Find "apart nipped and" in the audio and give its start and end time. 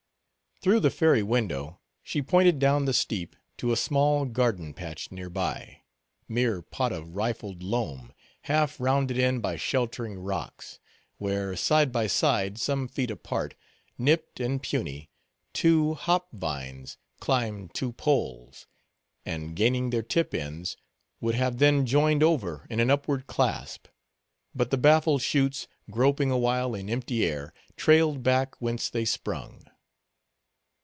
13.09-14.61